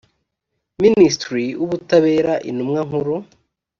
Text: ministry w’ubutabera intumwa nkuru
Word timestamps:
ministry 0.83 1.45
w’ubutabera 1.59 2.33
intumwa 2.49 2.79
nkuru 2.87 3.15